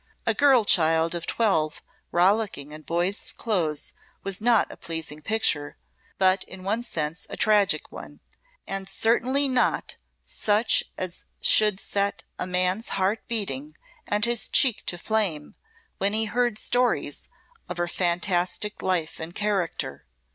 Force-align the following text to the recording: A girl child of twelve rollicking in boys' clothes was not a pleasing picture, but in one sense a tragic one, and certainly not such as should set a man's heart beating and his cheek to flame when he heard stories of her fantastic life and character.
A 0.25 0.33
girl 0.33 0.65
child 0.65 1.13
of 1.13 1.27
twelve 1.27 1.79
rollicking 2.11 2.71
in 2.71 2.81
boys' 2.81 3.31
clothes 3.31 3.93
was 4.23 4.41
not 4.41 4.71
a 4.71 4.75
pleasing 4.75 5.21
picture, 5.21 5.77
but 6.17 6.43
in 6.45 6.63
one 6.63 6.81
sense 6.81 7.27
a 7.29 7.37
tragic 7.37 7.91
one, 7.91 8.19
and 8.65 8.89
certainly 8.89 9.47
not 9.47 9.97
such 10.25 10.85
as 10.97 11.23
should 11.39 11.79
set 11.79 12.23
a 12.39 12.47
man's 12.47 12.89
heart 12.97 13.21
beating 13.27 13.75
and 14.07 14.25
his 14.25 14.49
cheek 14.49 14.83
to 14.87 14.97
flame 14.97 15.53
when 15.99 16.13
he 16.13 16.25
heard 16.25 16.57
stories 16.57 17.27
of 17.69 17.77
her 17.77 17.87
fantastic 17.87 18.81
life 18.81 19.19
and 19.19 19.35
character. 19.35 20.07